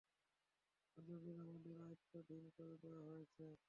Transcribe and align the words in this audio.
এ 0.97 1.01
যমীন 1.05 1.27
তোমাদের 1.27 1.77
আয়ত্তাধীন 1.81 2.43
করে 2.55 2.75
দেয়া 2.83 3.01
হয়েছে। 3.07 3.45